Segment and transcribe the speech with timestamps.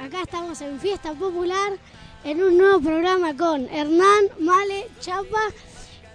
[0.00, 1.72] acá estamos en Fiesta Popular
[2.24, 5.40] en un nuevo programa con Hernán, Male, Chapa,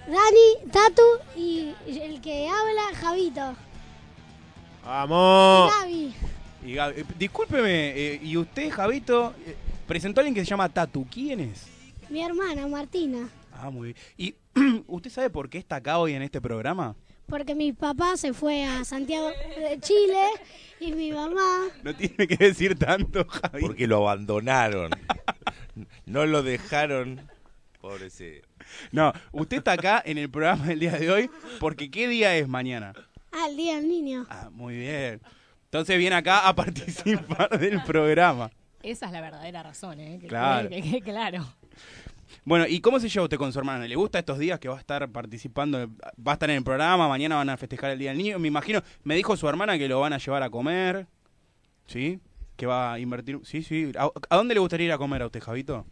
[0.08, 1.02] Dani, Tatu
[1.36, 3.56] y el que habla, Javito.
[4.86, 5.72] ¡Vamos!
[5.80, 6.14] Gaby.
[6.66, 9.56] Y Gaby, eh, discúlpeme, eh, ¿y usted, Javito, eh,
[9.88, 11.06] presentó a alguien que se llama Tatu?
[11.10, 11.68] ¿Quién es?
[12.10, 13.30] Mi hermana, Martina.
[13.52, 13.98] Ah, muy bien.
[14.18, 14.36] ¿Y
[14.88, 16.96] usted sabe por qué está acá hoy en este programa?
[17.28, 20.26] Porque mi papá se fue a Santiago de Chile
[20.80, 21.68] y mi mamá.
[21.84, 23.62] No tiene que decir tanto, Javi.
[23.62, 24.92] Porque lo abandonaron.
[26.06, 27.28] No lo dejaron.
[27.82, 28.48] Pobrecito.
[28.92, 32.48] No, usted está acá en el programa del día de hoy porque ¿qué día es
[32.48, 32.94] mañana?
[33.32, 34.26] Ah, el día del niño.
[34.30, 35.22] Ah, muy bien.
[35.66, 38.52] Entonces viene acá a participar del programa.
[38.84, 40.20] Esa es la verdadera razón, ¿eh?
[40.22, 40.70] Que- Claro.
[40.70, 41.46] que- que- claro.
[42.46, 43.88] Bueno, ¿y cómo se lleva usted con su hermana?
[43.88, 45.90] ¿Le gusta estos días que va a estar participando?
[46.26, 48.40] Va a estar en el programa, mañana van a festejar el Día del Niño.
[48.40, 51.08] Me imagino, me dijo su hermana que lo van a llevar a comer.
[51.88, 52.20] ¿Sí?
[52.56, 53.40] Que va a invertir.
[53.44, 53.92] Sí, sí.
[53.98, 55.86] ¿A, a dónde le gustaría ir a comer a usted, Javito?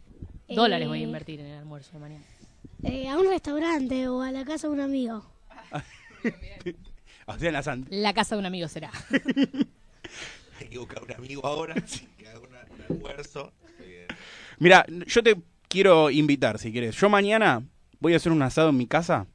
[0.48, 2.24] Dólares Eh, voy a invertir en el almuerzo de mañana.
[2.84, 5.24] eh, a un restaurante o a la casa de un amigo.
[7.26, 7.88] O sea, en la Santa.
[7.92, 8.90] La casa de un amigo será.
[10.60, 11.74] Hay que buscar un amigo ahora
[12.18, 12.48] que haga un
[12.90, 13.52] almuerzo.
[14.58, 15.36] Mira, yo te
[15.72, 16.94] quiero invitar, si quieres.
[17.00, 17.62] Yo mañana
[17.98, 19.26] voy a hacer un asado en mi casa.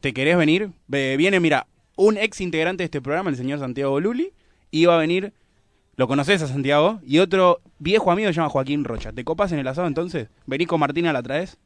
[0.00, 0.70] ¿Te querés venir?
[0.86, 1.66] Ve- Viene, mira,
[1.96, 4.32] un ex integrante de este programa, el señor Santiago Luli,
[4.70, 5.34] y va a venir,
[5.96, 9.12] lo conoces a Santiago, y otro viejo amigo se llama Joaquín Rocha.
[9.12, 10.28] ¿Te copas en el asado entonces?
[10.46, 11.58] Vení con Martina, ¿la traes?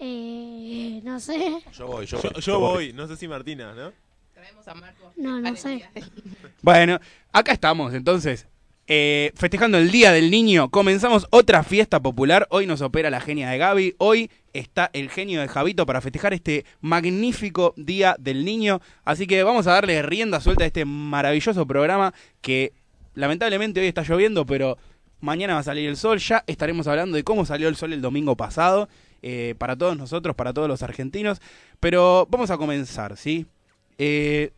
[0.00, 1.58] Eh, no sé.
[1.72, 2.42] Yo voy, yo, Yo, voy.
[2.42, 3.92] yo voy, no sé si Martina, ¿no?
[4.34, 5.12] Traemos a Marco.
[5.16, 5.84] No, no sé.
[6.62, 6.98] Bueno,
[7.32, 8.47] acá estamos, entonces.
[8.90, 12.46] Eh, festejando el Día del Niño, comenzamos otra fiesta popular.
[12.48, 13.96] Hoy nos opera la genia de Gaby.
[13.98, 18.80] Hoy está el genio de Javito para festejar este magnífico Día del Niño.
[19.04, 22.72] Así que vamos a darle rienda suelta a este maravilloso programa que
[23.12, 24.78] lamentablemente hoy está lloviendo, pero
[25.20, 26.18] mañana va a salir el sol.
[26.18, 28.88] Ya estaremos hablando de cómo salió el sol el domingo pasado.
[29.20, 31.42] eh, para todos nosotros, para todos los argentinos.
[31.78, 33.44] Pero vamos a comenzar, ¿sí?
[33.98, 34.52] Eh,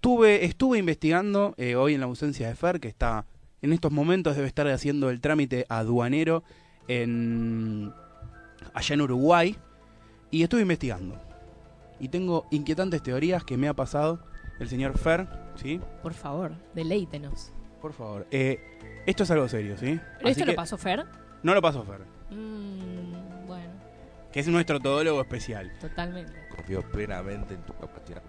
[0.00, 3.26] tuve, estuve investigando hoy en la ausencia de Fer, que está
[3.64, 6.44] en estos momentos debe estar haciendo el trámite aduanero
[6.86, 7.92] en
[8.74, 9.56] allá en Uruguay
[10.30, 11.18] y estuve investigando
[11.98, 14.20] y tengo inquietantes teorías que me ha pasado
[14.60, 15.80] el señor Fer, ¿sí?
[16.02, 17.52] Por favor, deleítenos.
[17.80, 18.60] Por favor, eh,
[19.06, 19.98] esto es algo serio, ¿sí?
[20.18, 21.06] ¿Pero Así esto que- lo pasó Fer?
[21.42, 22.00] No lo pasó Fer,
[22.30, 23.72] Mm, bueno,
[24.30, 25.72] que es nuestro todólogo especial.
[25.80, 26.34] totalmente.
[26.54, 28.22] Confío plenamente en tu capacidad.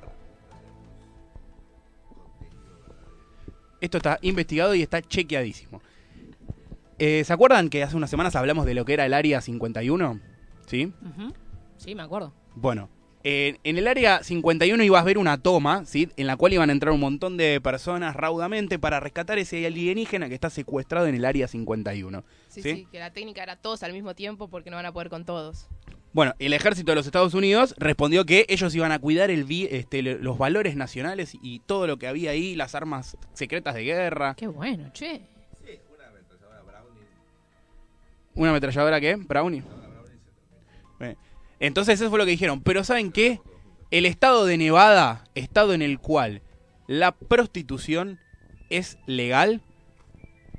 [3.85, 5.79] Esto está investigado y está chequeadísimo.
[6.97, 10.19] Eh, ¿Se acuerdan que hace unas semanas hablamos de lo que era el Área 51?
[10.65, 10.91] ¿Sí?
[11.77, 12.33] Sí, me acuerdo.
[12.55, 12.89] Bueno,
[13.23, 16.09] eh, en el área 51 ibas a ver una toma, ¿sí?
[16.17, 20.29] En la cual iban a entrar un montón de personas raudamente para rescatar ese alienígena
[20.29, 22.23] que está secuestrado en el área 51.
[22.47, 22.73] Sí, ¿Sí?
[22.73, 25.25] sí, que la técnica era todos al mismo tiempo porque no van a poder con
[25.25, 25.67] todos.
[26.15, 29.67] Bueno, el ejército de los Estados Unidos respondió que ellos iban a cuidar el vi-
[29.69, 34.33] este, los valores nacionales y todo lo que había ahí, las armas secretas de guerra.
[34.33, 35.23] Qué bueno, che.
[38.33, 39.17] ¿Una ametralladora qué?
[39.17, 39.61] Brownie.
[41.01, 41.17] Eh,
[41.59, 42.61] Entonces eso fue lo que dijeron.
[42.61, 43.41] Pero ¿saben qué?
[43.91, 46.41] El estado de Nevada, estado en el cual
[46.87, 48.19] la prostitución
[48.69, 49.61] es legal,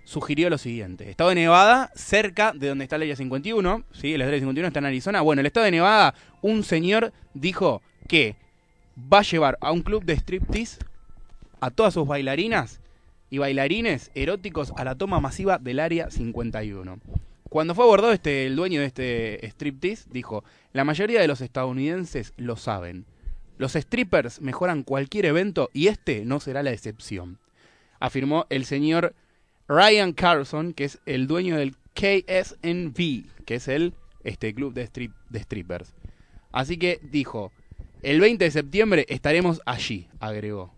[0.07, 1.11] sugirió lo siguiente.
[1.11, 4.15] Estado de Nevada, cerca de donde está el área 51, ¿sí?
[4.15, 5.21] El área 51 está en Arizona.
[5.21, 8.37] Bueno, el estado de Nevada, un señor dijo que
[8.97, 10.79] va a llevar a un club de striptease
[11.61, 12.81] a todas sus bailarinas
[13.31, 17.01] y bailarines eróticos a la toma masiva del área 51.
[17.49, 22.33] Cuando fue abordado este, el dueño de este striptease, dijo, la mayoría de los estadounidenses
[22.37, 23.07] lo saben.
[23.59, 27.39] Los strippers mejoran cualquier evento y este no será la excepción.
[27.99, 29.15] Afirmó el señor
[29.69, 33.95] Ryan Carlson, que es el dueño del KSNV, que es el
[34.25, 35.95] este, club de, strip- de strippers.
[36.53, 37.53] Así que dijo,
[38.03, 40.73] el 20 de septiembre estaremos allí, agregó.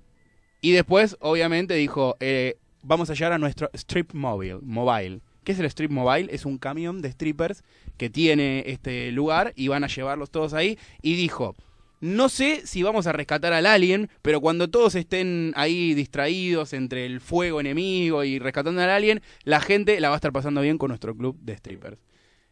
[0.61, 5.21] Y después, obviamente, dijo, eh, vamos a llegar a nuestro strip mobile, mobile.
[5.45, 6.29] ¿Qué es el strip mobile?
[6.35, 7.63] Es un camión de strippers
[7.97, 10.79] que tiene este lugar y van a llevarlos todos ahí.
[11.01, 11.55] Y dijo,
[12.01, 17.07] no sé si vamos a rescatar al alien, pero cuando todos estén ahí distraídos entre
[17.07, 20.79] el fuego enemigo y rescatando al alien, la gente la va a estar pasando bien
[20.79, 21.99] con nuestro club de strippers.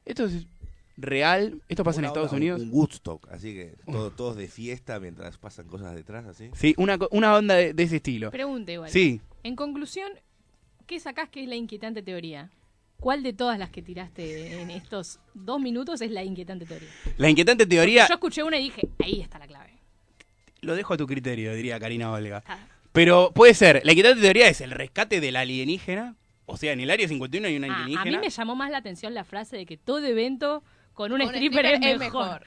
[0.04, 0.46] Esto es
[0.96, 2.62] real, esto pasa en Estados onda, Unidos.
[2.62, 6.50] Un Woodstock, así que todo- todos de fiesta mientras pasan cosas detrás, así.
[6.54, 8.30] Sí, una, una onda de, de ese estilo.
[8.30, 8.90] Pregunta igual.
[8.90, 10.10] Sí, En conclusión,
[10.86, 12.50] ¿qué sacás que es la inquietante teoría?
[13.00, 16.88] ¿Cuál de todas las que tiraste en estos dos minutos es la inquietante teoría?
[17.18, 19.72] la inquietante teoría Yo escuché una y dije, ahí está la clave.
[20.62, 22.42] lo dejo a tu criterio, diría Karina Olga.
[22.46, 22.58] Ah,
[22.92, 26.16] Pero puede ser, la inquietante teoría es el rescate del alienígena,
[26.46, 28.18] O sea, en el área 51 hay una Ah, a alienígena.
[28.20, 30.62] mí me llamó más la atención la frase de que todo evento
[30.94, 32.44] con un Con stripper, es mejor.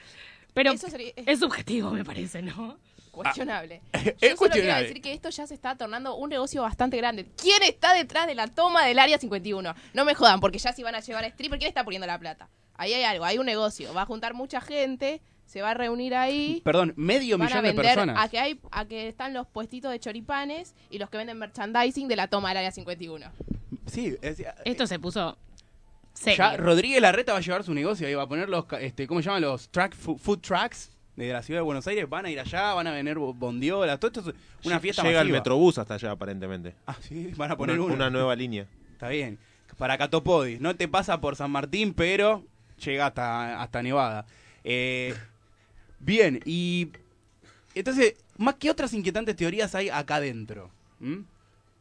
[0.54, 2.78] Pero Eso sería- es subjetivo, me parece, ¿no?
[3.10, 3.82] Cuestionable.
[3.92, 7.26] Es Yo solo quiero decir que esto ya se está tornando un negocio bastante grande.
[7.40, 9.74] ¿Quién está detrás de la toma del área 51?
[9.94, 12.18] No me jodan, porque ya si van a llevar a stripper, ¿quién está poniendo la
[12.18, 12.48] plata?
[12.74, 13.92] Ahí hay algo, hay un negocio.
[13.92, 16.62] Va a juntar mucha gente, se va a reunir ahí.
[16.64, 18.16] Perdón, medio Van a millón de personas.
[18.24, 22.08] a que hay a que están los puestitos de choripanes y los que venden merchandising
[22.08, 23.30] de la toma del área 51.
[23.86, 25.36] Sí, es- Esto se puso
[26.14, 26.38] serio.
[26.38, 29.20] ya Rodríguez Larreta va a llevar su negocio ahí, va a poner los, este, ¿cómo
[29.20, 29.42] se llaman?
[29.42, 30.90] Los track, fu- food trucks
[31.26, 33.98] de la ciudad de Buenos Aires, van a ir allá, van a vender bo- bondiolas,
[34.00, 34.36] todo esto es
[34.66, 35.30] una fiesta Llega el.
[35.30, 36.74] Metrobús hasta allá, aparentemente.
[36.86, 37.94] Ah, sí, van a poner una, uno.
[37.94, 38.66] una nueva línea.
[38.92, 39.38] Está bien.
[39.78, 42.44] Para Catopodis, no te pasa por San Martín, pero
[42.84, 44.26] llega hasta, hasta Nevada.
[44.64, 45.14] Eh,
[45.98, 46.90] bien, y
[47.74, 50.70] entonces, más que otras inquietantes teorías hay acá adentro.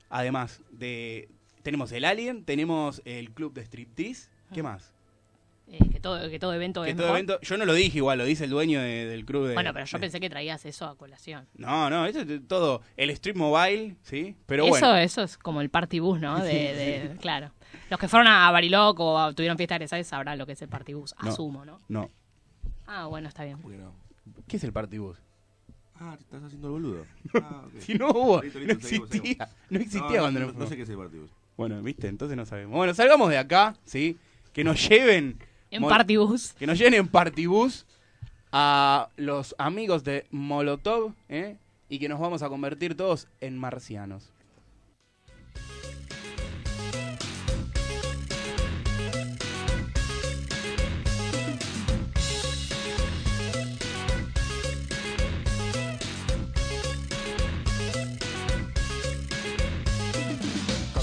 [0.10, 1.28] Además de...
[1.64, 4.30] Tenemos el Alien, tenemos el club de striptease.
[4.54, 4.94] ¿Qué más?
[5.72, 7.18] Eh, que, todo, que todo evento Que es todo mejor.
[7.20, 9.54] evento, yo no lo dije igual, lo dice el dueño de- del club de...
[9.54, 11.48] Bueno, pero yo de- pensé que traías eso a colación.
[11.56, 12.82] No, no, eso es todo.
[12.98, 14.36] El Street Mobile, ¿sí?
[14.48, 14.96] Pero eso, bueno.
[14.98, 16.44] eso es como el party bus, ¿no?
[16.44, 17.52] De, de- claro.
[17.92, 20.62] Los que fueron a Bariloche o a- tuvieron fiesta de egresados sabrán lo que es
[20.64, 21.14] el party bus.
[21.22, 21.30] No.
[21.30, 21.80] Asumo, ¿no?
[21.88, 22.10] No.
[22.88, 23.60] Ah, bueno, está bien.
[23.60, 23.94] ¿Por qué no?
[24.48, 25.18] ¿Qué es el Party Bus?
[26.00, 27.06] Ah, te estás haciendo el boludo.
[27.36, 27.80] Ah, ok.
[27.82, 29.46] Si no hubo, Listo, no listo, seguimos, existía.
[29.46, 29.70] seguimos.
[29.70, 30.70] No existía No, cuando no, nos no fuimos.
[30.70, 31.28] sé qué es el partido.
[31.58, 32.76] Bueno, viste, entonces no sabemos.
[32.76, 34.18] Bueno, salgamos de acá, ¿sí?
[34.54, 35.38] Que nos lleven.
[35.72, 36.54] En Mol- party bus.
[36.54, 37.86] Que nos lleven en partibus
[38.52, 41.58] a los amigos de Molotov, ¿eh?
[41.90, 44.32] Y que nos vamos a convertir todos en marcianos.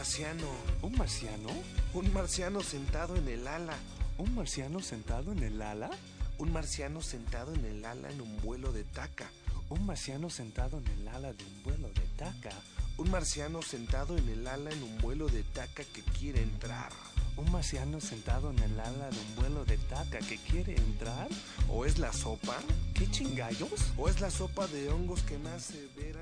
[0.00, 0.48] Marciano.
[0.80, 1.50] ¿Un marciano?
[1.92, 3.76] Un marciano sentado en el ala.
[4.16, 5.90] ¿Un marciano sentado en el ala?
[6.38, 9.30] Un marciano sentado en el ala en un vuelo de taca.
[9.68, 12.50] ¿Un marciano sentado en el ala de un vuelo de taca?
[12.96, 16.90] Un marciano sentado en el ala en un vuelo de taca que quiere entrar.
[17.36, 21.28] ¿Un marciano sentado en el ala de un vuelo de taca que quiere entrar?
[21.68, 22.56] ¿O es la sopa?
[22.94, 23.92] ¿Qué chingallos?
[23.98, 26.19] ¿O es la sopa de hongos que ver al